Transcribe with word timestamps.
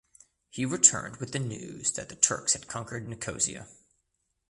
He 0.49 0.65
returned 0.65 1.17
with 1.17 1.31
the 1.31 1.37
news 1.37 1.91
that 1.91 2.09
the 2.09 2.15
Turks 2.15 2.53
had 2.53 2.67
conquered 2.67 3.07
Nicosia. 3.07 3.67